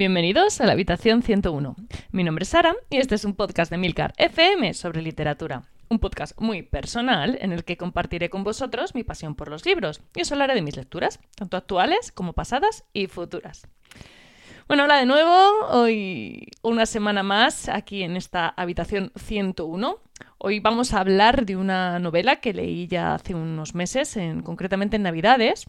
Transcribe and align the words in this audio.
Bienvenidos 0.00 0.62
a 0.62 0.64
la 0.64 0.72
habitación 0.72 1.22
101. 1.22 1.76
Mi 2.10 2.24
nombre 2.24 2.44
es 2.44 2.48
Sara 2.48 2.74
y 2.88 2.96
este 2.96 3.16
es 3.16 3.26
un 3.26 3.34
podcast 3.34 3.70
de 3.70 3.76
Milcar 3.76 4.14
FM 4.16 4.72
sobre 4.72 5.02
literatura. 5.02 5.64
Un 5.90 5.98
podcast 5.98 6.40
muy 6.40 6.62
personal 6.62 7.36
en 7.42 7.52
el 7.52 7.64
que 7.64 7.76
compartiré 7.76 8.30
con 8.30 8.42
vosotros 8.42 8.94
mi 8.94 9.04
pasión 9.04 9.34
por 9.34 9.50
los 9.50 9.66
libros 9.66 10.00
y 10.16 10.22
os 10.22 10.32
hablaré 10.32 10.54
de 10.54 10.62
mis 10.62 10.74
lecturas, 10.74 11.20
tanto 11.34 11.58
actuales 11.58 12.12
como 12.12 12.32
pasadas 12.32 12.84
y 12.94 13.08
futuras. 13.08 13.68
Bueno, 14.68 14.84
hola 14.84 14.96
de 14.96 15.04
nuevo, 15.04 15.66
hoy 15.68 16.48
una 16.62 16.86
semana 16.86 17.22
más 17.22 17.68
aquí 17.68 18.02
en 18.02 18.16
esta 18.16 18.48
habitación 18.48 19.12
101. 19.16 19.98
Hoy 20.38 20.60
vamos 20.60 20.94
a 20.94 21.00
hablar 21.00 21.44
de 21.44 21.56
una 21.56 21.98
novela 21.98 22.36
que 22.36 22.54
leí 22.54 22.86
ya 22.86 23.16
hace 23.16 23.34
unos 23.34 23.74
meses, 23.74 24.16
en, 24.16 24.40
concretamente 24.40 24.96
en 24.96 25.02
Navidades, 25.02 25.66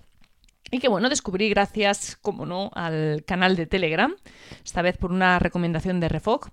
y 0.69 0.79
que 0.79 0.87
bueno, 0.87 1.09
descubrí 1.09 1.49
gracias, 1.49 2.17
como 2.21 2.45
no, 2.45 2.71
al 2.73 3.23
canal 3.25 3.55
de 3.55 3.65
Telegram, 3.65 4.15
esta 4.63 4.81
vez 4.81 4.97
por 4.97 5.11
una 5.11 5.39
recomendación 5.39 5.99
de 5.99 6.09
Refog. 6.09 6.51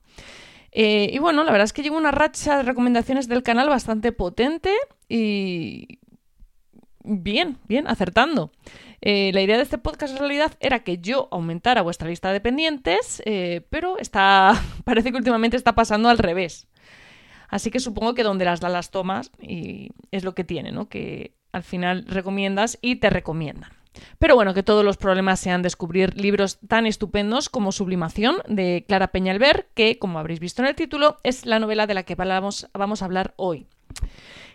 Eh, 0.72 1.10
y 1.12 1.18
bueno, 1.18 1.44
la 1.44 1.50
verdad 1.50 1.64
es 1.64 1.72
que 1.72 1.82
llevo 1.82 1.96
una 1.96 2.10
racha 2.10 2.58
de 2.58 2.62
recomendaciones 2.62 3.28
del 3.28 3.42
canal 3.42 3.68
bastante 3.68 4.12
potente 4.12 4.72
y 5.08 5.98
bien, 7.04 7.58
bien, 7.66 7.86
acertando. 7.86 8.52
Eh, 9.00 9.30
la 9.32 9.40
idea 9.40 9.56
de 9.56 9.62
este 9.62 9.78
podcast 9.78 10.12
en 10.12 10.18
realidad 10.18 10.52
era 10.60 10.80
que 10.80 10.98
yo 10.98 11.28
aumentara 11.30 11.82
vuestra 11.82 12.08
lista 12.08 12.32
de 12.32 12.40
pendientes, 12.40 13.22
eh, 13.24 13.66
pero 13.70 13.98
está, 13.98 14.52
parece 14.84 15.10
que 15.10 15.16
últimamente 15.16 15.56
está 15.56 15.74
pasando 15.74 16.08
al 16.08 16.18
revés. 16.18 16.68
Así 17.48 17.70
que 17.70 17.80
supongo 17.80 18.14
que 18.14 18.24
donde 18.24 18.44
las 18.44 18.60
da 18.60 18.68
las 18.68 18.90
tomas 18.90 19.30
y 19.40 19.90
es 20.10 20.24
lo 20.24 20.34
que 20.34 20.44
tiene, 20.44 20.70
¿no? 20.70 20.88
Que 20.88 21.34
al 21.52 21.62
final 21.62 22.05
recomiendas 22.06 22.78
y 22.83 22.96
te 22.96 23.08
recomiendan. 23.08 23.77
Pero 24.18 24.34
bueno, 24.34 24.54
que 24.54 24.62
todos 24.62 24.84
los 24.84 24.96
problemas 24.96 25.41
sean 25.41 25.62
descubrir 25.62 26.16
libros 26.20 26.58
tan 26.66 26.86
estupendos 26.86 27.48
como 27.48 27.72
Sublimación 27.72 28.36
de 28.48 28.84
Clara 28.86 29.08
Peñalver, 29.08 29.68
que, 29.74 29.98
como 29.98 30.18
habréis 30.18 30.40
visto 30.40 30.62
en 30.62 30.68
el 30.68 30.74
título, 30.74 31.18
es 31.22 31.46
la 31.46 31.58
novela 31.58 31.86
de 31.86 31.94
la 31.94 32.02
que 32.02 32.14
vamos, 32.14 32.68
vamos 32.72 33.02
a 33.02 33.05
hablar 33.05 33.34
hoy. 33.36 33.66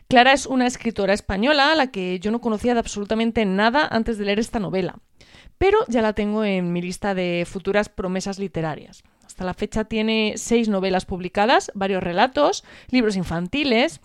Clara 0.08 0.33
es 0.33 0.45
una 0.45 0.67
escritora 0.67 1.13
española 1.13 1.72
a 1.72 1.75
la 1.75 1.91
que 1.91 2.19
yo 2.19 2.31
no 2.31 2.41
conocía 2.41 2.73
de 2.73 2.80
absolutamente 2.80 3.45
nada 3.45 3.88
antes 3.89 4.17
de 4.17 4.25
leer 4.25 4.39
esta 4.39 4.59
novela, 4.59 5.00
pero 5.57 5.80
ya 5.88 6.02
la 6.02 6.13
tengo 6.13 6.44
en 6.44 6.72
mi 6.72 6.81
lista 6.81 7.16
de 7.16 7.47
futuras 7.50 7.89
promesas 7.89 8.38
literarias. 8.38 9.03
Hasta 9.25 9.45
la 9.45 9.53
fecha 9.53 9.85
tiene 9.85 10.33
seis 10.35 10.69
novelas 10.69 11.05
publicadas, 11.05 11.72
varios 11.73 12.03
relatos, 12.03 12.63
libros 12.89 13.16
infantiles, 13.16 14.02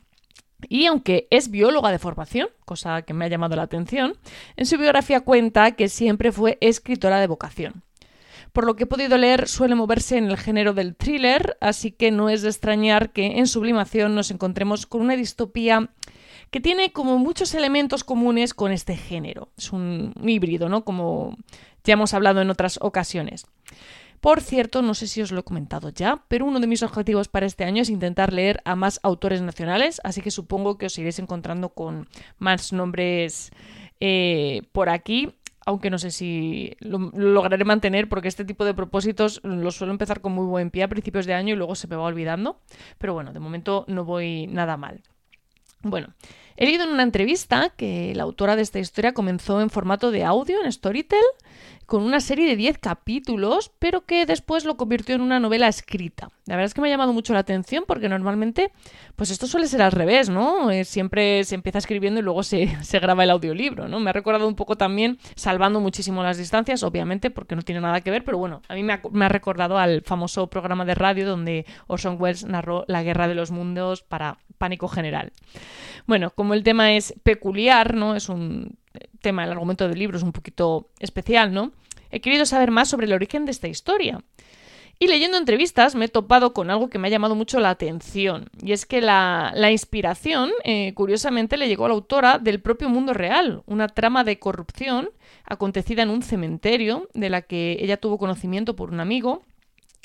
y 0.69 0.87
aunque 0.87 1.29
es 1.31 1.51
bióloga 1.51 1.91
de 1.91 1.99
formación, 1.99 2.49
cosa 2.65 3.03
que 3.03 3.15
me 3.15 3.25
ha 3.25 3.29
llamado 3.29 3.57
la 3.57 3.63
atención, 3.63 4.17
en 4.57 4.67
su 4.67 4.77
biografía 4.79 5.21
cuenta 5.21 5.73
que 5.73 5.89
siempre 5.89 6.33
fue 6.33 6.59
escritora 6.61 7.21
de 7.21 7.27
vocación. 7.27 7.83
Por 8.53 8.65
lo 8.65 8.75
que 8.75 8.85
he 8.85 8.87
podido 8.87 9.19
leer, 9.19 9.47
suele 9.47 9.75
moverse 9.75 10.17
en 10.17 10.25
el 10.25 10.37
género 10.37 10.73
del 10.73 10.97
thriller, 10.97 11.57
así 11.61 11.93
que 11.93 12.11
no 12.11 12.29
es 12.29 12.43
de 12.43 12.49
extrañar 12.49 13.11
que 13.11 13.39
en 13.39 13.47
Sublimación 13.47 14.15
nos 14.15 14.31
encontremos 14.31 14.87
con 14.87 15.03
una 15.03 15.17
distopía 15.17 15.91
que 16.51 16.61
tiene 16.61 16.93
como 16.93 17.19
muchos 17.19 17.55
elementos 17.55 18.05
comunes 18.05 18.55
con 18.55 18.73
este 18.73 18.97
género. 18.97 19.51
Es 19.57 19.73
un 19.73 20.15
híbrido, 20.23 20.69
¿no? 20.69 20.83
Como 20.85 21.37
ya 21.85 21.93
hemos 21.93 22.15
hablado 22.15 22.41
en 22.41 22.51
otras 22.51 22.79
ocasiones. 22.81 23.47
Por 24.21 24.41
cierto, 24.41 24.83
no 24.83 24.95
sé 24.95 25.07
si 25.07 25.23
os 25.23 25.33
lo 25.33 25.41
he 25.41 25.45
comentado 25.45 25.91
ya, 25.91 26.25
pero 26.29 26.45
uno 26.45 26.61
de 26.61 26.67
mis 26.67 26.83
objetivos 26.83 27.29
para 27.29 27.47
este 27.47 27.65
año 27.65 27.83
es 27.83 27.91
intentar 27.91 28.33
leer 28.33 28.61
a 28.65 28.75
más 28.77 29.01
autores 29.03 29.43
nacionales, 29.43 30.01
así 30.05 30.21
que 30.21 30.31
supongo 30.31 30.79
que 30.79 30.87
os 30.87 30.99
iréis 30.99 31.19
encontrando 31.19 31.71
con 31.71 32.09
más 32.39 32.73
nombres 32.73 33.51
eh, 34.01 34.63
por 34.73 34.89
aquí 34.89 35.35
aunque 35.69 35.91
no 35.91 35.99
sé 35.99 36.11
si 36.11 36.75
lo, 36.81 37.11
lograré 37.13 37.63
mantener 37.63 38.09
porque 38.09 38.29
este 38.29 38.47
tipo 38.47 38.65
de 38.65 38.73
propósitos 38.73 39.43
los 39.45 39.77
suelo 39.77 39.93
empezar 39.93 40.23
con 40.23 40.33
muy 40.33 40.47
buen 40.47 40.71
pie 40.71 40.83
a 40.83 40.89
principios 40.89 41.27
de 41.27 41.35
año 41.35 41.53
y 41.53 41.59
luego 41.59 41.75
se 41.75 41.87
me 41.89 41.97
va 41.97 42.05
olvidando. 42.05 42.63
Pero 42.97 43.13
bueno, 43.13 43.35
de 43.35 43.39
momento 43.39 43.85
no 43.87 44.07
voy 44.07 44.47
nada 44.47 44.79
mal. 44.79 45.03
Bueno, 45.83 46.15
he 46.57 46.65
leído 46.65 46.85
en 46.85 46.91
una 46.91 47.03
entrevista 47.03 47.69
que 47.77 48.15
la 48.15 48.23
autora 48.23 48.57
de 48.57 48.63
esta 48.63 48.79
historia 48.79 49.13
comenzó 49.13 49.61
en 49.61 49.69
formato 49.69 50.11
de 50.11 50.25
audio 50.25 50.65
en 50.65 50.73
Storytel 50.73 51.21
con 51.89 52.03
una 52.03 52.21
serie 52.21 52.47
de 52.47 52.55
10 52.55 52.77
capítulos, 52.77 53.73
pero 53.79 54.05
que 54.05 54.27
después 54.27 54.67
lo 54.67 54.77
convirtió 54.77 55.15
en 55.15 55.23
una 55.23 55.41
novela 55.41 55.69
escrita. 55.69 56.29
La 56.45 56.55
verdad 56.55 56.67
es 56.67 56.75
que 56.75 56.83
me 56.83 56.89
ha 56.89 56.91
llamado 56.91 57.15
mucho 57.15 57.33
la 57.33 57.39
atención 57.39 57.85
porque 57.89 58.11
normalmente, 58.11 58.73
pues 59.17 59.31
esto 59.31 59.47
suele 59.47 59.69
ser 59.69 59.81
al 59.81 59.93
revés, 59.93 60.29
¿no? 60.29 60.71
Eh, 60.71 60.85
siempre 60.85 61.45
se 61.45 61.55
empieza 61.55 61.79
escribiendo 61.79 62.21
y 62.21 62.23
luego 62.23 62.43
se, 62.43 62.69
graba 63.01 63.25
el 63.25 63.31
audiolibro, 63.31 63.89
¿no? 63.89 64.01
Me 64.01 64.11
ha 64.11 64.13
recordado 64.13 64.47
un 64.47 64.55
poco 64.55 64.77
también, 64.77 65.17
salvando 65.35 65.81
muchísimo 65.81 66.23
las 66.23 66.37
distancias, 66.37 66.83
obviamente, 66.83 67.31
porque 67.31 67.57
no 67.57 67.63
tiene 67.63 67.81
nada 67.81 68.03
que 68.03 68.11
ver, 68.11 68.23
pero 68.23 68.37
bueno, 68.37 68.61
a 68.69 68.75
mí 68.75 68.83
me 68.83 68.93
ha, 68.93 69.01
me 69.11 69.25
ha 69.25 69.31
recordado 69.31 69.79
al 69.79 70.03
famoso 70.03 70.49
programa 70.49 70.85
de 70.85 70.95
radio 70.95 71.27
donde 71.27 71.65
Orson 71.87 72.21
Welles 72.21 72.45
narró 72.45 72.85
la 72.87 73.03
guerra 73.03 73.29
de 73.29 73.35
los 73.35 73.51
mundos 73.51 74.03
para 74.03 74.37
pánico 74.59 74.89
general. 74.89 75.33
Bueno, 76.07 76.33
como 76.35 76.53
el 76.53 76.65
tema 76.65 76.93
es 76.93 77.15
peculiar, 77.23 77.95
¿no? 77.95 78.15
Es 78.15 78.29
un 78.29 78.77
tema, 79.21 79.45
el 79.45 79.53
argumento 79.53 79.89
del 79.89 79.99
libro 79.99 80.17
es 80.17 80.23
un 80.23 80.33
poquito 80.33 80.91
especial, 80.99 81.53
¿no? 81.53 81.73
He 82.11 82.21
querido 82.21 82.47
saber 82.47 82.71
más 82.71 82.89
sobre 82.89 83.07
el 83.07 83.13
origen 83.13 83.45
de 83.45 83.53
esta 83.53 83.69
historia. 83.69 84.23
Y 85.01 85.07
leyendo 85.07 85.37
entrevistas 85.37 85.95
me 85.95 86.07
he 86.07 86.09
topado 86.09 86.53
con 86.53 86.71
algo 86.71 86.89
que 86.89 86.99
me 86.99 87.07
ha 87.07 87.11
llamado 87.11 87.37
mucho 87.37 87.61
la 87.61 87.71
atención, 87.71 88.51
y 88.61 88.73
es 88.73 88.85
que 88.85 89.01
la, 89.01 89.53
inspiración, 89.71 90.51
eh, 90.65 90.93
curiosamente, 90.95 91.57
le 91.57 91.69
llegó 91.69 91.85
a 91.85 91.89
la 91.89 91.95
autora 91.95 92.39
del 92.39 92.61
propio 92.61 92.89
mundo 92.89 93.15
real, 93.15 93.63
una 93.67 93.87
trama 93.87 94.25
de 94.25 94.41
corrupción 94.41 95.11
acontecida 95.45 96.03
en 96.03 96.11
un 96.11 96.23
cementerio, 96.23 97.09
de 97.15 97.31
la 97.31 97.43
que 97.43 97.77
ella 97.81 97.99
tuvo 97.99 98.19
conocimiento 98.19 98.75
por 98.75 98.91
un 98.91 98.99
amigo, 98.99 99.45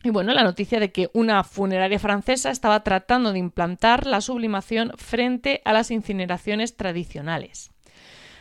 y 0.04 0.12
bueno, 0.12 0.34
la 0.34 0.44
noticia 0.44 0.80
de 0.80 0.92
que 0.92 1.10
una 1.14 1.44
funeraria 1.44 1.98
francesa 1.98 2.52
estaba 2.52 2.84
tratando 2.84 3.32
de 3.32 3.40
implantar 3.40 4.06
la 4.06 4.22
sublimación 4.22 4.92
frente 4.98 5.62
a 5.66 5.74
las 5.74 5.90
incineraciones 5.90 6.78
tradicionales. 6.78 7.73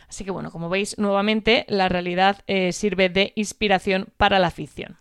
Así 0.09 0.23
que 0.23 0.31
bueno, 0.31 0.51
como 0.51 0.69
veis, 0.69 0.97
nuevamente 0.97 1.65
la 1.67 1.89
realidad 1.89 2.43
eh, 2.47 2.71
sirve 2.71 3.09
de 3.09 3.33
inspiración 3.35 4.07
para 4.17 4.39
la 4.39 4.51
ficción. 4.51 4.97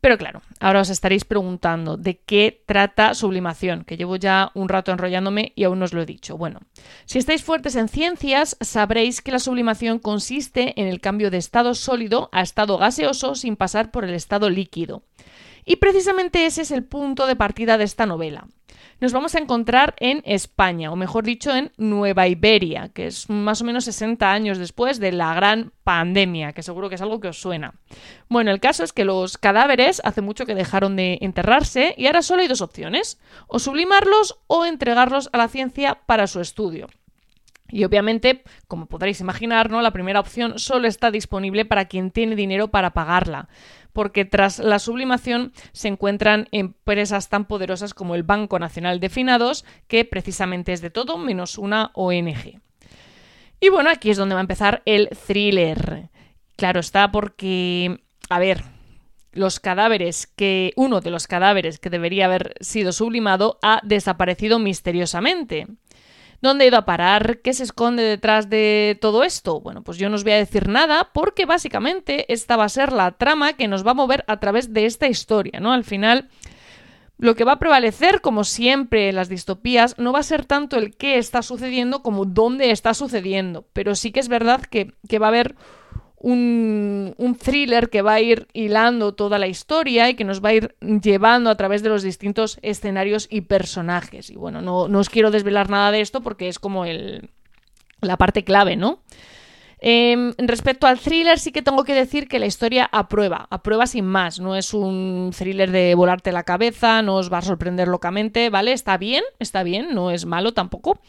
Pero 0.00 0.16
claro, 0.16 0.42
ahora 0.60 0.80
os 0.80 0.90
estaréis 0.90 1.24
preguntando 1.24 1.96
de 1.96 2.18
qué 2.20 2.62
trata 2.66 3.14
sublimación, 3.14 3.84
que 3.84 3.96
llevo 3.96 4.16
ya 4.16 4.52
un 4.54 4.68
rato 4.68 4.92
enrollándome 4.92 5.52
y 5.56 5.64
aún 5.64 5.80
no 5.80 5.86
os 5.86 5.92
lo 5.92 6.00
he 6.00 6.06
dicho. 6.06 6.36
Bueno, 6.36 6.60
si 7.04 7.18
estáis 7.18 7.42
fuertes 7.42 7.74
en 7.74 7.88
ciencias, 7.88 8.56
sabréis 8.60 9.20
que 9.22 9.32
la 9.32 9.40
sublimación 9.40 9.98
consiste 9.98 10.80
en 10.80 10.86
el 10.86 11.00
cambio 11.00 11.30
de 11.30 11.38
estado 11.38 11.74
sólido 11.74 12.28
a 12.32 12.42
estado 12.42 12.78
gaseoso 12.78 13.34
sin 13.34 13.56
pasar 13.56 13.90
por 13.90 14.04
el 14.04 14.14
estado 14.14 14.50
líquido. 14.50 15.02
Y 15.64 15.76
precisamente 15.76 16.46
ese 16.46 16.62
es 16.62 16.70
el 16.70 16.84
punto 16.84 17.26
de 17.26 17.36
partida 17.36 17.76
de 17.76 17.84
esta 17.84 18.06
novela 18.06 18.46
nos 19.00 19.12
vamos 19.12 19.34
a 19.34 19.38
encontrar 19.38 19.94
en 19.98 20.22
España, 20.24 20.90
o 20.90 20.96
mejor 20.96 21.24
dicho, 21.24 21.54
en 21.54 21.72
Nueva 21.76 22.26
Iberia, 22.26 22.90
que 22.92 23.06
es 23.06 23.30
más 23.30 23.60
o 23.60 23.64
menos 23.64 23.84
60 23.84 24.30
años 24.30 24.58
después 24.58 24.98
de 24.98 25.12
la 25.12 25.34
gran 25.34 25.72
pandemia, 25.84 26.52
que 26.52 26.62
seguro 26.62 26.88
que 26.88 26.96
es 26.96 27.02
algo 27.02 27.20
que 27.20 27.28
os 27.28 27.40
suena. 27.40 27.74
Bueno, 28.28 28.50
el 28.50 28.60
caso 28.60 28.82
es 28.82 28.92
que 28.92 29.04
los 29.04 29.38
cadáveres 29.38 30.02
hace 30.04 30.20
mucho 30.20 30.46
que 30.46 30.54
dejaron 30.54 30.96
de 30.96 31.18
enterrarse 31.20 31.94
y 31.96 32.06
ahora 32.06 32.22
solo 32.22 32.42
hay 32.42 32.48
dos 32.48 32.60
opciones, 32.60 33.20
o 33.46 33.58
sublimarlos 33.58 34.40
o 34.48 34.64
entregarlos 34.64 35.30
a 35.32 35.38
la 35.38 35.48
ciencia 35.48 35.98
para 36.06 36.26
su 36.26 36.40
estudio. 36.40 36.88
Y 37.70 37.84
obviamente, 37.84 38.42
como 38.66 38.86
podréis 38.86 39.20
imaginar, 39.20 39.70
¿no? 39.70 39.82
la 39.82 39.92
primera 39.92 40.20
opción 40.20 40.58
solo 40.58 40.88
está 40.88 41.10
disponible 41.10 41.66
para 41.66 41.84
quien 41.84 42.10
tiene 42.10 42.34
dinero 42.34 42.68
para 42.68 42.94
pagarla 42.94 43.48
porque 43.92 44.24
tras 44.24 44.58
la 44.58 44.78
sublimación 44.78 45.52
se 45.72 45.88
encuentran 45.88 46.48
empresas 46.52 47.28
tan 47.28 47.46
poderosas 47.46 47.94
como 47.94 48.14
el 48.14 48.22
Banco 48.22 48.58
Nacional 48.58 49.00
de 49.00 49.08
Finados, 49.08 49.64
que 49.86 50.04
precisamente 50.04 50.72
es 50.72 50.80
de 50.80 50.90
todo 50.90 51.18
menos 51.18 51.58
una 51.58 51.90
ONG. 51.94 52.60
Y 53.60 53.68
bueno, 53.70 53.90
aquí 53.90 54.10
es 54.10 54.16
donde 54.16 54.34
va 54.34 54.40
a 54.40 54.42
empezar 54.42 54.82
el 54.84 55.08
thriller. 55.26 56.10
Claro 56.56 56.80
está 56.80 57.10
porque, 57.10 58.00
a 58.28 58.38
ver, 58.38 58.62
los 59.32 59.60
cadáveres 59.60 60.26
que 60.26 60.72
uno 60.76 61.00
de 61.00 61.10
los 61.10 61.26
cadáveres 61.26 61.78
que 61.78 61.90
debería 61.90 62.26
haber 62.26 62.54
sido 62.60 62.92
sublimado 62.92 63.58
ha 63.62 63.80
desaparecido 63.84 64.58
misteriosamente. 64.58 65.66
¿Dónde 66.40 66.64
ha 66.64 66.68
ido 66.68 66.78
a 66.78 66.84
parar? 66.84 67.40
¿Qué 67.42 67.52
se 67.52 67.64
esconde 67.64 68.02
detrás 68.02 68.48
de 68.48 68.96
todo 69.00 69.24
esto? 69.24 69.60
Bueno, 69.60 69.82
pues 69.82 69.98
yo 69.98 70.08
no 70.08 70.14
os 70.14 70.22
voy 70.22 70.32
a 70.32 70.36
decir 70.36 70.68
nada 70.68 71.10
porque 71.12 71.46
básicamente 71.46 72.32
esta 72.32 72.56
va 72.56 72.64
a 72.64 72.68
ser 72.68 72.92
la 72.92 73.12
trama 73.12 73.54
que 73.54 73.66
nos 73.66 73.84
va 73.84 73.90
a 73.90 73.94
mover 73.94 74.24
a 74.28 74.38
través 74.38 74.72
de 74.72 74.86
esta 74.86 75.08
historia, 75.08 75.58
¿no? 75.58 75.72
Al 75.72 75.82
final, 75.82 76.28
lo 77.18 77.34
que 77.34 77.42
va 77.42 77.52
a 77.52 77.58
prevalecer, 77.58 78.20
como 78.20 78.44
siempre 78.44 79.08
en 79.08 79.16
las 79.16 79.28
distopías, 79.28 79.98
no 79.98 80.12
va 80.12 80.20
a 80.20 80.22
ser 80.22 80.44
tanto 80.44 80.76
el 80.76 80.96
qué 80.96 81.18
está 81.18 81.42
sucediendo 81.42 82.02
como 82.04 82.24
dónde 82.24 82.70
está 82.70 82.94
sucediendo, 82.94 83.66
pero 83.72 83.96
sí 83.96 84.12
que 84.12 84.20
es 84.20 84.28
verdad 84.28 84.62
que, 84.62 84.94
que 85.08 85.18
va 85.18 85.26
a 85.26 85.30
haber 85.30 85.56
un, 86.20 87.14
thriller 87.38 87.90
que 87.90 88.02
va 88.02 88.14
a 88.14 88.20
ir 88.20 88.48
hilando 88.52 89.14
toda 89.14 89.38
la 89.38 89.46
historia 89.46 90.10
y 90.10 90.14
que 90.14 90.24
nos 90.24 90.44
va 90.44 90.50
a 90.50 90.54
ir 90.54 90.76
llevando 90.80 91.50
a 91.50 91.56
través 91.56 91.82
de 91.82 91.88
los 91.88 92.02
distintos 92.02 92.58
escenarios 92.62 93.26
y 93.30 93.42
personajes. 93.42 94.30
Y 94.30 94.36
bueno, 94.36 94.60
no, 94.60 94.82
os 94.82 95.08
quiero 95.08 95.30
desvelar 95.30 95.70
nada 95.70 95.90
de 95.90 96.00
esto 96.00 96.20
porque 96.20 96.48
es 96.48 96.58
como 96.58 96.84
el, 96.84 97.30
la 98.00 98.16
parte 98.16 98.44
clave, 98.44 98.76
¿no? 98.76 99.00
Em, 99.80 100.34
respecto 100.38 100.88
al 100.88 100.98
thriller, 100.98 101.38
sí 101.38 101.52
que 101.52 101.62
tengo 101.62 101.84
que 101.84 101.94
decir 101.94 102.26
que 102.26 102.40
la 102.40 102.46
historia 102.46 102.88
aprueba, 102.90 103.46
aprueba 103.50 103.86
sin 103.86 104.06
más. 104.06 104.40
No 104.40 104.56
es 104.56 104.74
un 104.74 105.30
thriller 105.36 105.70
de 105.70 105.94
volarte 105.94 106.32
la 106.32 106.42
cabeza, 106.42 107.00
no 107.02 107.14
os 107.14 107.32
va 107.32 107.38
a 107.38 107.42
sorprender 107.42 107.86
locamente, 107.88 108.50
¿vale? 108.50 108.72
Está 108.72 108.98
bien, 108.98 109.22
está 109.38 109.62
bien, 109.62 109.94
no 109.94 110.10
es 110.10 110.26
malo 110.26 110.52
tampoco, 110.52 111.00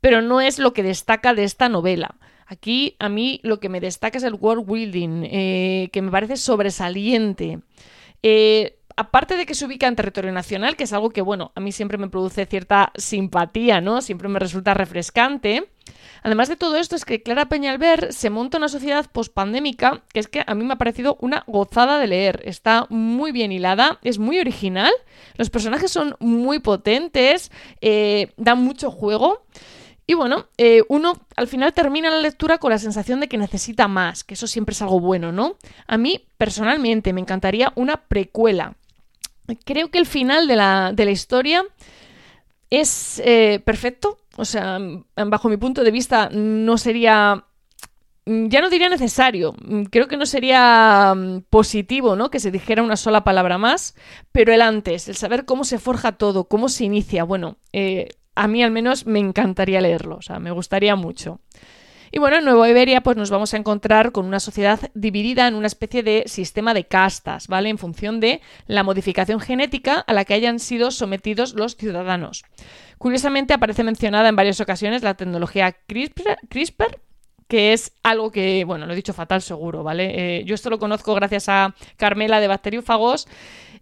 pero 0.00 0.20
no 0.20 0.40
es 0.40 0.58
lo 0.58 0.72
que 0.72 0.82
destaca 0.82 1.32
de 1.32 1.44
esta 1.44 1.68
novela. 1.68 2.16
Aquí 2.48 2.96
a 2.98 3.10
mí 3.10 3.40
lo 3.42 3.60
que 3.60 3.68
me 3.68 3.78
destaca 3.78 4.16
es 4.16 4.24
el 4.24 4.34
world 4.34 4.66
building, 4.66 5.24
eh, 5.24 5.90
que 5.92 6.00
me 6.00 6.10
parece 6.10 6.38
sobresaliente. 6.38 7.60
Eh, 8.22 8.78
aparte 8.96 9.36
de 9.36 9.44
que 9.44 9.54
se 9.54 9.66
ubica 9.66 9.86
en 9.86 9.94
territorio 9.94 10.32
nacional, 10.32 10.74
que 10.74 10.84
es 10.84 10.92
algo 10.94 11.10
que, 11.10 11.20
bueno, 11.20 11.52
a 11.54 11.60
mí 11.60 11.72
siempre 11.72 11.98
me 11.98 12.08
produce 12.08 12.46
cierta 12.46 12.90
simpatía, 12.96 13.82
¿no? 13.82 14.00
Siempre 14.00 14.28
me 14.28 14.38
resulta 14.38 14.72
refrescante. 14.72 15.68
Además 16.22 16.48
de 16.48 16.56
todo 16.56 16.76
esto, 16.76 16.96
es 16.96 17.04
que 17.04 17.22
Clara 17.22 17.50
Peñalver 17.50 18.12
se 18.14 18.30
monta 18.30 18.56
una 18.56 18.68
sociedad 18.68 19.06
pospandémica 19.10 20.02
que 20.12 20.20
es 20.20 20.26
que 20.26 20.42
a 20.46 20.54
mí 20.54 20.64
me 20.64 20.72
ha 20.72 20.78
parecido 20.78 21.18
una 21.20 21.44
gozada 21.46 21.98
de 21.98 22.06
leer. 22.06 22.42
Está 22.44 22.86
muy 22.88 23.30
bien 23.30 23.52
hilada, 23.52 23.98
es 24.02 24.18
muy 24.18 24.38
original, 24.38 24.92
los 25.36 25.50
personajes 25.50 25.90
son 25.90 26.16
muy 26.18 26.60
potentes, 26.60 27.52
eh, 27.82 28.32
dan 28.38 28.64
mucho 28.64 28.90
juego. 28.90 29.44
Y 30.08 30.14
bueno, 30.14 30.46
eh, 30.56 30.82
uno 30.88 31.12
al 31.36 31.46
final 31.46 31.72
termina 31.72 32.10
la 32.10 32.18
lectura 32.18 32.58
con 32.58 32.72
la 32.72 32.78
sensación 32.78 33.20
de 33.20 33.28
que 33.28 33.38
necesita 33.38 33.86
más, 33.86 34.24
que 34.24 34.34
eso 34.34 34.48
siempre 34.48 34.72
es 34.72 34.82
algo 34.82 34.98
bueno, 34.98 35.30
¿no? 35.30 35.56
A 35.86 35.98
mí, 35.98 36.26
personalmente, 36.36 37.12
me 37.12 37.20
encantaría 37.20 37.72
una 37.76 37.98
precuela 38.08 38.74
creo 39.56 39.90
que 39.90 39.98
el 39.98 40.06
final 40.06 40.46
de 40.46 40.56
la, 40.56 41.10
historia 41.10 41.64
es 42.70 43.20
eh, 43.24 43.60
perfecto. 43.64 44.18
O 44.36 44.44
sea, 44.44 44.78
bajo 45.16 45.48
mi 45.48 45.56
punto 45.56 45.82
de 45.82 45.90
vista, 45.90 46.28
no 46.30 46.78
sería. 46.78 47.44
Ya 48.26 48.60
no 48.60 48.68
diría 48.68 48.90
necesario, 48.90 49.54
creo 49.90 50.06
que 50.06 50.18
no 50.18 50.26
sería 50.26 51.14
mm, 51.16 51.44
positivo, 51.48 52.14
¿no? 52.14 52.30
Que 52.30 52.40
se 52.40 52.50
dijera 52.50 52.82
una 52.82 52.98
sola 52.98 53.24
palabra 53.24 53.56
más, 53.56 53.94
pero 54.32 54.52
el 54.52 54.60
antes, 54.60 55.08
el 55.08 55.16
saber 55.16 55.46
cómo 55.46 55.64
se 55.64 55.78
forja 55.78 56.12
todo, 56.12 56.44
cómo 56.44 56.68
se 56.68 56.84
inicia, 56.84 57.24
bueno, 57.24 57.56
eh, 57.72 58.10
a 58.38 58.46
mí 58.46 58.62
al 58.62 58.70
menos 58.70 59.04
me 59.04 59.18
encantaría 59.18 59.80
leerlo, 59.80 60.16
o 60.16 60.22
sea, 60.22 60.38
me 60.38 60.52
gustaría 60.52 60.94
mucho. 60.94 61.40
Y 62.12 62.20
bueno, 62.20 62.36
en 62.36 62.44
Nueva 62.44 62.70
Iberia 62.70 63.02
pues 63.02 63.16
nos 63.16 63.30
vamos 63.30 63.52
a 63.52 63.56
encontrar 63.56 64.12
con 64.12 64.26
una 64.26 64.38
sociedad 64.38 64.78
dividida 64.94 65.48
en 65.48 65.56
una 65.56 65.66
especie 65.66 66.04
de 66.04 66.22
sistema 66.26 66.72
de 66.72 66.84
castas, 66.84 67.48
¿vale? 67.48 67.68
En 67.68 67.78
función 67.78 68.20
de 68.20 68.40
la 68.68 68.84
modificación 68.84 69.40
genética 69.40 70.04
a 70.06 70.12
la 70.12 70.24
que 70.24 70.34
hayan 70.34 70.60
sido 70.60 70.92
sometidos 70.92 71.54
los 71.54 71.76
ciudadanos. 71.76 72.44
Curiosamente 72.96 73.54
aparece 73.54 73.82
mencionada 73.82 74.28
en 74.28 74.36
varias 74.36 74.60
ocasiones 74.60 75.02
la 75.02 75.14
tecnología 75.14 75.76
CRISPR, 75.86 77.00
que 77.48 77.72
es 77.72 77.92
algo 78.04 78.30
que, 78.30 78.64
bueno, 78.64 78.86
lo 78.86 78.92
he 78.92 78.96
dicho 78.96 79.14
fatal 79.14 79.42
seguro, 79.42 79.82
¿vale? 79.82 80.38
Eh, 80.38 80.44
yo 80.44 80.54
esto 80.54 80.70
lo 80.70 80.78
conozco 80.78 81.14
gracias 81.14 81.48
a 81.48 81.74
Carmela 81.96 82.40
de 82.40 82.46
Bacteriófagos 82.46 83.26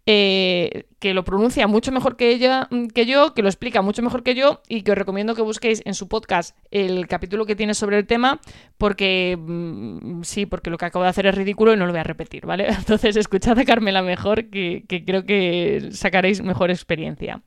eh, 0.09 0.87
que 1.01 1.15
lo 1.15 1.25
pronuncia 1.25 1.67
mucho 1.67 1.91
mejor 1.91 2.17
que 2.17 2.31
ella, 2.31 2.69
mm, 2.71 2.87
que 2.87 3.07
yo, 3.07 3.35
que 3.35 3.43
lo 3.43 3.49
explica 3.49 3.83
mucho 3.83 4.03
mejor 4.03 4.23
que 4.23 4.37
yo 4.37 4.63
y 4.69 4.83
que 4.83 4.93
os 4.93 4.99
recomiendo 4.99 5.35
que 5.35 5.43
busquéis 5.43 5.83
en 5.85 5.95
su 5.95 6.07
podcast 6.07 6.57
el 6.71 7.09
capítulo 7.09 7.45
que 7.45 7.57
tiene 7.57 7.75
sobre 7.75 7.99
el 7.99 8.07
tema, 8.07 8.41
porque 8.79 9.37
mm, 9.37 10.23
sí, 10.23 10.47
porque 10.47 10.71
lo 10.71 10.79
que 10.79 10.85
acabo 10.85 11.03
de 11.03 11.11
hacer 11.11 11.27
es 11.27 11.35
ridículo 11.35 11.75
y 11.75 11.77
no 11.77 11.87
lo 11.87 11.93
voy 11.93 11.99
a 11.99 12.05
repetir, 12.05 12.47
¿vale? 12.47 12.69
Entonces 12.79 13.17
escuchad 13.17 13.59
a 13.59 13.65
Carmela 13.65 14.01
mejor, 14.03 14.49
que, 14.49 14.85
creo 14.87 15.25
que 15.25 15.89
sacaréis 15.91 16.41
mejor 16.41 16.71
experiencia. 16.71 17.43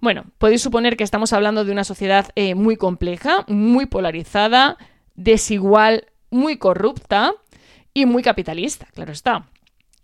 Bueno, 0.00 0.24
podéis 0.38 0.62
suponer 0.62 0.96
que 0.96 1.04
estamos 1.04 1.34
hablando 1.34 1.66
de 1.66 1.72
una 1.72 1.84
sociedad 1.84 2.30
eh, 2.34 2.54
muy 2.54 2.76
compleja, 2.76 3.44
muy 3.46 3.84
polarizada, 3.84 4.78
desigual, 5.16 6.06
muy 6.30 6.56
corrupta 6.56 7.34
y 7.92 8.06
muy 8.06 8.22
capitalista, 8.22 8.86
claro 8.94 9.12
está. 9.12 9.46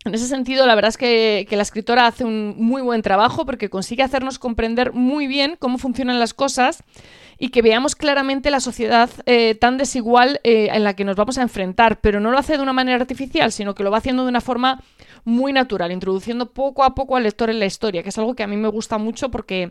En 0.06 0.14
ese 0.14 0.26
sentido, 0.26 0.66
la 0.66 0.74
verdad 0.74 0.88
es 0.88 0.96
que, 0.96 1.46
la 1.50 1.62
escritora 1.62 2.06
hace 2.06 2.24
un 2.24 2.54
muy 2.56 2.80
buen 2.80 3.02
trabajo 3.02 3.44
porque 3.44 3.68
consigue 3.68 4.02
hacernos 4.02 4.38
comprender 4.38 4.94
muy 4.94 5.26
bien 5.26 5.56
cómo 5.58 5.76
funcionan 5.76 6.18
las 6.18 6.32
cosas 6.32 6.82
y 7.38 7.50
que 7.50 7.60
veamos 7.60 7.96
claramente 7.96 8.50
la 8.50 8.60
sociedad 8.60 9.10
eh, 9.26 9.54
tan 9.56 9.76
desigual 9.76 10.40
eh, 10.42 10.68
en 10.72 10.84
la 10.84 10.94
que 10.94 11.04
nos 11.04 11.16
vamos 11.16 11.36
a 11.36 11.42
enfrentar, 11.42 12.00
pero 12.00 12.18
no 12.18 12.30
lo 12.30 12.38
hace 12.38 12.56
de 12.56 12.62
una 12.62 12.72
manera 12.72 12.98
artificial, 12.98 13.52
sino 13.52 13.74
que 13.74 13.82
lo 13.82 13.90
va 13.90 13.98
haciendo 13.98 14.22
de 14.22 14.30
una 14.30 14.40
forma 14.40 14.82
muy 15.24 15.52
natural, 15.52 15.92
introduciendo 15.92 16.50
poco 16.50 16.82
a 16.82 16.94
poco 16.94 17.16
al 17.16 17.22
lector 17.24 17.50
en 17.50 17.58
la 17.58 17.66
historia, 17.66 18.02
que 18.02 18.08
es 18.08 18.16
algo 18.16 18.34
que 18.34 18.42
a 18.42 18.46
mí 18.46 18.56
me 18.56 18.68
gusta 18.68 18.96
mucho 18.96 19.30
porque 19.30 19.70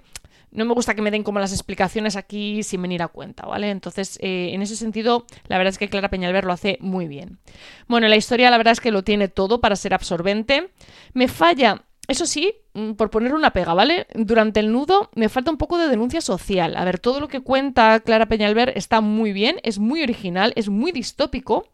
no 0.51 0.65
me 0.65 0.73
gusta 0.73 0.95
que 0.95 1.01
me 1.01 1.11
den 1.11 1.23
como 1.23 1.39
las 1.39 1.53
explicaciones 1.53 2.15
aquí 2.15 2.63
sin 2.63 2.81
venir 2.81 3.01
a 3.03 3.07
cuenta, 3.07 3.45
¿vale? 3.45 3.69
Entonces, 3.69 4.17
eh, 4.21 4.51
en 4.53 4.61
ese 4.61 4.75
sentido, 4.75 5.25
la 5.47 5.57
verdad 5.57 5.71
es 5.71 5.77
que 5.77 5.89
Clara 5.89 6.09
Peñalver 6.09 6.45
lo 6.45 6.53
hace 6.53 6.77
muy 6.81 7.07
bien. 7.07 7.39
Bueno, 7.87 8.07
la 8.07 8.15
historia 8.15 8.49
la 8.49 8.57
verdad 8.57 8.73
es 8.73 8.81
que 8.81 8.91
lo 8.91 9.03
tiene 9.03 9.27
todo 9.27 9.61
para 9.61 9.75
ser 9.75 9.93
absorbente. 9.93 10.71
Me 11.13 11.27
falla 11.27 11.83
eso 12.09 12.25
sí, 12.25 12.55
mm, 12.73 12.93
por 12.93 13.11
poner 13.11 13.35
una 13.35 13.51
pega, 13.51 13.75
¿vale? 13.75 14.07
Durante 14.15 14.59
el 14.59 14.71
nudo 14.71 15.11
me 15.13 15.29
falta 15.29 15.51
un 15.51 15.57
poco 15.57 15.77
de 15.77 15.87
denuncia 15.87 16.21
social. 16.21 16.75
A 16.75 16.83
ver, 16.83 16.97
todo 16.97 17.19
lo 17.19 17.27
que 17.27 17.41
cuenta 17.41 17.99
Clara 17.99 18.25
Peñalver 18.25 18.73
está 18.75 18.99
muy 18.99 19.31
bien, 19.31 19.57
es 19.61 19.77
muy 19.77 20.01
original, 20.01 20.51
es 20.55 20.69
muy 20.69 20.91
distópico, 20.91 21.69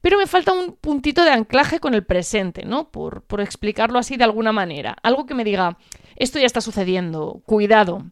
pero 0.00 0.16
me 0.16 0.28
falta 0.28 0.52
un 0.52 0.76
puntito 0.76 1.24
de 1.24 1.32
anclaje 1.32 1.80
con 1.80 1.94
el 1.94 2.04
presente, 2.04 2.64
¿no? 2.64 2.92
Por, 2.92 3.22
por 3.22 3.40
explicarlo 3.40 3.98
así 3.98 4.16
de 4.16 4.22
alguna 4.22 4.52
manera. 4.52 4.96
Algo 5.02 5.26
que 5.26 5.34
me 5.34 5.42
diga, 5.42 5.76
esto 6.20 6.38
ya 6.38 6.44
está 6.44 6.60
sucediendo, 6.60 7.42
cuidado. 7.46 8.04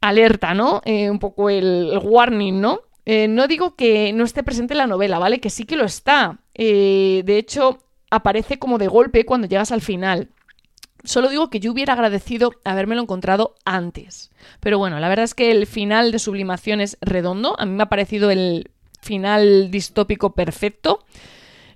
Alerta, 0.00 0.54
¿no? 0.54 0.80
Eh, 0.86 1.10
un 1.10 1.18
poco 1.18 1.50
el, 1.50 1.98
warning, 2.02 2.60
¿no? 2.60 2.80
Eh, 3.04 3.28
no 3.28 3.46
digo 3.46 3.76
que 3.76 4.14
no 4.14 4.24
esté 4.24 4.42
presente 4.42 4.72
en 4.72 4.78
la 4.78 4.86
novela, 4.86 5.18
¿vale? 5.18 5.38
Que 5.38 5.50
sí 5.50 5.64
que 5.64 5.76
lo 5.76 5.84
está. 5.84 6.38
Eh, 6.54 7.22
de 7.26 7.36
hecho, 7.36 7.78
aparece 8.10 8.58
como 8.58 8.78
de 8.78 8.88
golpe 8.88 9.26
cuando 9.26 9.46
llegas 9.46 9.70
al 9.70 9.82
final. 9.82 10.30
Solo 11.04 11.28
digo 11.28 11.50
que 11.50 11.60
yo 11.60 11.72
hubiera 11.72 11.92
agradecido 11.92 12.52
habérmelo 12.64 13.02
encontrado 13.02 13.54
antes. 13.66 14.30
Pero 14.60 14.78
bueno, 14.78 14.98
la 14.98 15.10
verdad 15.10 15.24
es 15.24 15.34
que 15.34 15.50
el 15.50 15.66
final 15.66 16.10
de 16.10 16.18
Sublimación 16.18 16.80
es 16.80 16.96
redondo. 17.02 17.54
A 17.60 17.66
mí 17.66 17.72
me 17.72 17.82
ha 17.82 17.90
parecido 17.90 18.30
el 18.30 18.70
final 19.02 19.70
distópico 19.70 20.32
perfecto. 20.32 21.04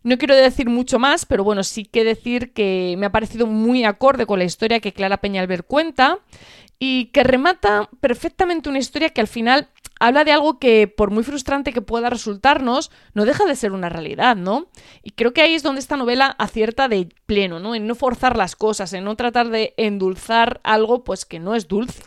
No 0.08 0.16
quiero 0.16 0.34
decir 0.34 0.70
mucho 0.70 0.98
más, 0.98 1.26
pero 1.26 1.44
bueno, 1.44 1.62
sí 1.62 1.84
que 1.84 2.02
decir 2.02 2.54
que 2.54 2.94
me 2.96 3.04
ha 3.04 3.12
parecido 3.12 3.46
muy 3.46 3.84
acorde 3.84 4.24
con 4.24 4.38
la 4.38 4.46
historia 4.46 4.80
que 4.80 4.94
Clara 4.94 5.18
Peñalver 5.18 5.64
cuenta 5.64 6.20
y 6.78 7.10
que 7.12 7.24
remata 7.24 7.90
perfectamente 8.00 8.70
una 8.70 8.78
historia 8.78 9.10
que 9.10 9.20
al 9.20 9.26
final 9.26 9.68
habla 10.00 10.24
de 10.24 10.32
algo 10.32 10.58
que, 10.58 10.88
por 10.88 11.10
muy 11.10 11.24
frustrante 11.24 11.74
que 11.74 11.82
pueda 11.82 12.08
resultarnos, 12.08 12.90
no 13.12 13.26
deja 13.26 13.44
de 13.44 13.54
ser 13.54 13.72
una 13.72 13.90
realidad, 13.90 14.34
¿no? 14.34 14.68
Y 15.02 15.10
creo 15.10 15.34
que 15.34 15.42
ahí 15.42 15.52
es 15.52 15.62
donde 15.62 15.82
esta 15.82 15.98
novela 15.98 16.34
acierta 16.38 16.88
de 16.88 17.10
pleno, 17.26 17.60
¿no? 17.60 17.74
En 17.74 17.86
no 17.86 17.94
forzar 17.94 18.34
las 18.34 18.56
cosas, 18.56 18.94
en 18.94 19.04
no 19.04 19.14
tratar 19.14 19.50
de 19.50 19.74
endulzar 19.76 20.62
algo 20.64 21.04
pues 21.04 21.26
que 21.26 21.38
no 21.38 21.54
es 21.54 21.68
dulce. 21.68 22.02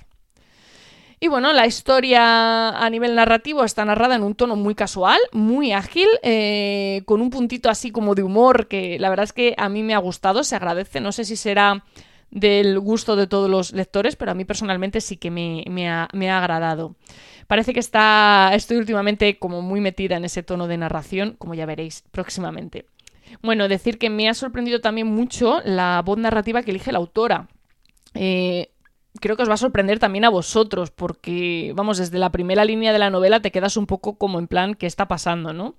Y 1.23 1.27
bueno, 1.27 1.53
la 1.53 1.67
historia 1.67 2.69
a 2.69 2.89
nivel 2.89 3.13
narrativo 3.13 3.63
está 3.63 3.85
narrada 3.85 4.15
en 4.15 4.23
un 4.23 4.33
tono 4.33 4.55
muy 4.55 4.73
casual, 4.73 5.19
muy 5.31 5.71
ágil, 5.71 6.07
eh, 6.23 7.03
con 7.05 7.21
un 7.21 7.29
puntito 7.29 7.69
así 7.69 7.91
como 7.91 8.15
de 8.15 8.23
humor 8.23 8.67
que 8.67 8.97
la 8.97 9.11
verdad 9.11 9.25
es 9.25 9.31
que 9.31 9.53
a 9.55 9.69
mí 9.69 9.83
me 9.83 9.93
ha 9.93 9.99
gustado, 9.99 10.43
se 10.43 10.55
agradece. 10.55 10.99
No 10.99 11.11
sé 11.11 11.23
si 11.23 11.35
será 11.35 11.83
del 12.31 12.79
gusto 12.79 13.15
de 13.15 13.27
todos 13.27 13.51
los 13.51 13.71
lectores, 13.71 14.15
pero 14.15 14.31
a 14.31 14.33
mí 14.33 14.45
personalmente 14.45 14.99
sí 14.99 15.17
que 15.17 15.29
me, 15.29 15.89
ha, 15.91 16.07
agradado. 16.09 16.95
Parece 17.45 17.71
que 17.75 17.81
está, 17.81 18.49
estoy 18.55 18.77
últimamente 18.77 19.37
como 19.37 19.61
muy 19.61 19.79
metida 19.79 20.17
en 20.17 20.25
ese 20.25 20.41
tono 20.41 20.67
de 20.67 20.77
narración, 20.77 21.35
como 21.37 21.53
ya 21.53 21.67
veréis 21.67 22.03
próximamente. 22.09 22.87
Bueno, 23.43 23.67
decir 23.67 23.99
que 23.99 24.09
me 24.09 24.27
ha 24.27 24.33
sorprendido 24.33 24.81
también 24.81 25.05
mucho 25.05 25.61
la 25.65 26.01
voz 26.03 26.17
narrativa 26.17 26.63
que 26.63 26.71
elige 26.71 26.91
la 26.91 26.97
autora. 26.97 27.47
Eh, 28.15 28.71
creo 29.21 29.37
que 29.37 29.43
os 29.43 29.49
va 29.49 29.53
a 29.53 29.57
sorprender 29.57 29.99
también 29.99 30.25
a 30.25 30.29
vosotros, 30.29 30.91
porque, 30.91 31.71
vamos, 31.75 31.97
desde 31.97 32.19
la 32.19 32.31
primera 32.31 32.65
línea 32.65 32.91
de 32.91 32.99
la 32.99 33.09
novela 33.09 33.41
te 33.41 33.51
quedas 33.51 33.77
un 33.77 33.85
poco 33.85 34.17
como 34.17 34.39
en 34.39 34.47
plan, 34.47 34.73
¿qué 34.73 34.87
está 34.87 35.07
pasando, 35.07 35.53
no? 35.53 35.75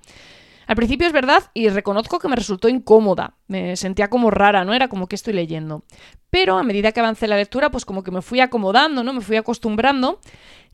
Al 0.66 0.76
principio 0.76 1.06
es 1.06 1.12
verdad 1.12 1.50
y 1.52 1.68
reconozco 1.68 2.18
que 2.18 2.28
me 2.28 2.36
resultó 2.36 2.68
incómoda, 2.68 3.34
me 3.48 3.76
sentía 3.76 4.08
como 4.08 4.30
rara, 4.30 4.64
¿no? 4.64 4.72
Era 4.72 4.88
como 4.88 5.08
que 5.08 5.16
estoy 5.16 5.34
leyendo. 5.34 5.84
Pero 6.30 6.56
a 6.56 6.62
medida 6.62 6.92
que 6.92 7.00
avancé 7.00 7.28
la 7.28 7.36
lectura, 7.36 7.70
pues 7.70 7.84
como 7.84 8.02
que 8.02 8.10
me 8.10 8.22
fui 8.22 8.40
acomodando, 8.40 9.02
¿no? 9.02 9.12
Me 9.12 9.20
fui 9.20 9.36
acostumbrando 9.36 10.20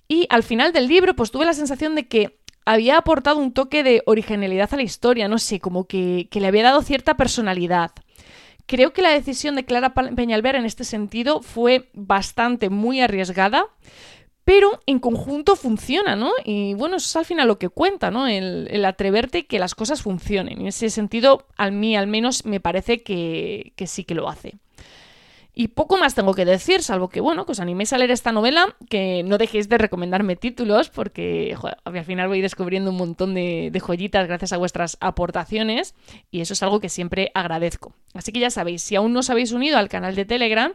y 0.06 0.26
al 0.30 0.42
final 0.42 0.72
del 0.72 0.88
libro, 0.88 1.16
pues 1.16 1.30
tuve 1.30 1.46
la 1.46 1.54
sensación 1.54 1.94
de 1.94 2.06
que 2.06 2.38
había 2.64 2.98
aportado 2.98 3.38
un 3.38 3.52
toque 3.52 3.82
de 3.82 4.02
originalidad 4.04 4.68
a 4.72 4.76
la 4.76 4.82
historia, 4.82 5.26
no 5.26 5.38
sé, 5.38 5.58
como 5.58 5.86
que, 5.86 6.28
que 6.30 6.40
le 6.40 6.48
había 6.48 6.64
dado 6.64 6.82
cierta 6.82 7.16
personalidad. 7.16 7.92
Creo 8.68 8.92
que 8.92 9.00
la 9.00 9.08
decisión 9.08 9.56
de 9.56 9.64
Clara 9.64 9.94
Peñalver 9.94 10.54
en 10.54 10.66
este 10.66 10.84
sentido 10.84 11.40
fue 11.40 11.88
bastante, 11.94 12.68
muy 12.68 13.00
arriesgada, 13.00 13.64
pero 14.44 14.82
en 14.84 14.98
conjunto 14.98 15.56
funciona, 15.56 16.16
¿no? 16.16 16.32
Y 16.44 16.74
bueno, 16.74 16.96
eso 16.96 17.06
es 17.06 17.16
al 17.16 17.24
final 17.24 17.48
lo 17.48 17.58
que 17.58 17.70
cuenta, 17.70 18.10
¿no? 18.10 18.26
El, 18.26 18.84
atreverte 18.84 19.38
y 19.38 19.42
que 19.44 19.58
las 19.58 19.74
cosas 19.74 20.02
funcionen. 20.02 20.60
En 20.60 20.66
ese 20.66 20.90
sentido, 20.90 21.46
a 21.56 21.70
mí 21.70 21.96
al 21.96 22.08
menos 22.08 22.44
me 22.44 22.60
parece 22.60 23.02
que, 23.02 23.72
sí 23.86 24.04
que 24.04 24.14
lo 24.14 24.28
hace. 24.28 24.58
Y 25.60 25.66
poco 25.66 25.96
más 25.96 26.14
tengo 26.14 26.34
que 26.34 26.44
decir, 26.44 26.84
salvo 26.84 27.08
que, 27.08 27.20
bueno, 27.20 27.44
que 27.44 27.50
os 27.50 27.58
animéis 27.58 27.92
a 27.92 27.98
leer 27.98 28.12
esta 28.12 28.30
novela, 28.30 28.76
que 28.88 29.24
no 29.24 29.38
dejéis 29.38 29.68
de 29.68 29.76
recomendarme 29.76 30.36
títulos, 30.36 30.88
porque 30.88 31.52
al 31.82 32.04
final 32.04 32.28
voy 32.28 32.40
descubriendo 32.40 32.92
un 32.92 32.96
montón 32.96 33.34
de, 33.34 33.76
joyitas 33.84 34.28
gracias 34.28 34.52
a 34.52 34.56
vuestras 34.56 34.96
aportaciones, 35.00 35.96
y 36.30 36.42
eso 36.42 36.52
es 36.52 36.62
algo 36.62 36.78
que 36.78 36.88
siempre 36.88 37.32
agradezco. 37.34 37.92
Así 38.14 38.30
que 38.30 38.38
ya 38.38 38.50
sabéis, 38.50 38.84
si 38.84 38.94
aún 38.94 39.12
no 39.12 39.18
os 39.18 39.30
habéis 39.30 39.50
unido 39.50 39.78
al 39.78 39.88
canal 39.88 40.14
de 40.14 40.24
Telegram, 40.24 40.74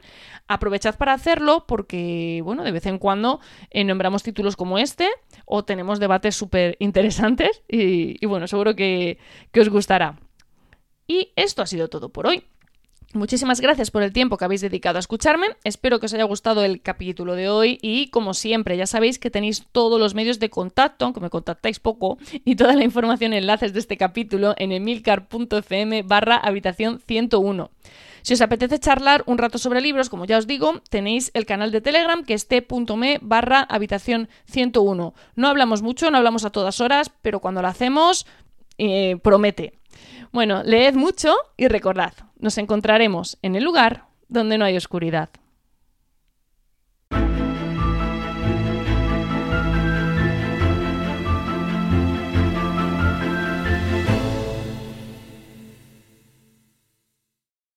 aprovechad 0.50 0.98
para 0.98 1.14
hacerlo, 1.14 1.64
porque, 1.66 2.42
bueno, 2.44 2.66
de 2.66 2.74
vez 2.74 2.86
en 2.86 2.98
cuando 2.98 3.40
eh, 3.70 3.86
nombramos 3.86 4.22
títulos 4.22 4.58
como 4.58 4.80
este, 4.80 5.08
o 5.46 5.64
tenemos 5.64 6.02
debates 6.02 6.36
súper 6.36 6.76
interesantes, 6.80 7.64
y, 7.70 8.26
bueno, 8.26 8.50
seguro 8.50 8.76
que, 8.76 9.18
que 9.54 9.62
os 9.62 9.70
gustará. 9.70 10.20
Y 11.08 11.32
esto 11.38 11.62
ha 11.62 11.68
sido 11.68 11.88
todo 11.88 12.10
por 12.10 12.28
hoy. 12.28 12.44
Muchísimas 13.14 13.62
gracias 13.62 13.92
por 13.92 14.02
el 14.02 14.12
tiempo 14.12 14.38
que 14.38 14.46
habéis 14.46 14.62
dedicado 14.62 14.98
a 14.98 15.00
escucharme. 15.00 15.46
Espero 15.64 16.00
que 16.00 16.08
os 16.08 16.14
haya 16.16 16.24
gustado 16.24 16.64
el 16.64 16.82
capítulo 16.82 17.36
de 17.36 17.48
hoy 17.48 17.78
y 17.80 18.08
como 18.08 18.34
siempre 18.34 18.76
ya 18.76 18.88
sabéis 18.88 19.20
que 19.20 19.30
tenéis 19.30 19.68
todos 19.72 20.00
los 20.00 20.16
medios 20.16 20.40
de 20.40 20.50
contacto, 20.50 21.06
aunque 21.06 21.20
me 21.20 21.30
contactáis 21.30 21.80
poco, 21.80 22.18
y 22.44 22.56
toda 22.56 22.74
la 22.74 22.84
información 22.84 23.34
y 23.34 23.38
enlaces 23.38 23.72
de 23.72 23.82
este 23.82 23.98
capítulo 23.98 24.56
en 24.58 24.72
emilcar.fm 24.72 26.02
barra 26.02 26.38
habitación 26.38 27.00
101. 27.06 27.70
Si 28.24 28.34
os 28.34 28.42
apetece 28.42 28.80
charlar 28.80 29.24
un 29.28 29.38
rato 29.38 29.60
sobre 29.60 29.82
libros, 29.82 30.10
como 30.10 30.26
ya 30.26 30.40
os 30.40 30.48
digo, 30.48 30.82
tenéis 30.90 31.30
el 31.36 31.46
canal 31.46 31.72
de 31.72 31.82
Telegram 31.82 32.24
que 32.24 32.34
es 32.34 32.48
t.me 32.48 33.20
barra 33.22 33.60
habitación 33.62 34.28
101. 34.46 35.14
No 35.36 35.48
hablamos 35.48 35.84
mucho, 35.84 36.10
no 36.10 36.18
hablamos 36.18 36.46
a 36.46 36.50
todas 36.50 36.82
horas, 36.82 37.12
pero 37.22 37.42
cuando 37.42 37.62
lo 37.62 37.68
hacemos, 37.68 38.26
eh, 38.80 39.18
promete. 39.22 39.78
Bueno, 40.32 40.64
leed 40.64 40.96
mucho 40.96 41.36
y 41.58 41.68
recordad, 41.68 42.14
nos 42.44 42.58
encontraremos 42.58 43.38
en 43.42 43.56
el 43.56 43.64
lugar 43.64 44.04
donde 44.28 44.58
no 44.58 44.66
hay 44.66 44.76
oscuridad. 44.76 45.30